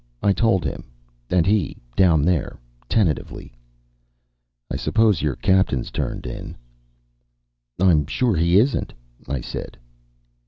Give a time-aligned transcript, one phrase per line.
[0.23, 0.85] I told him.
[1.29, 2.57] And he, down there,
[2.89, 3.53] tentatively:
[4.71, 6.55] "I suppose your captain's turned in?"
[7.79, 8.93] "I am sure he isn't,"
[9.27, 9.77] I said.